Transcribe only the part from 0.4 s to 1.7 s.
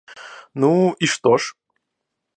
Ну, и что ж!